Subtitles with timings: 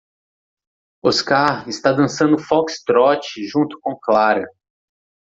[1.05, 4.47] Oscar está dançando foxtrot junto com Clara.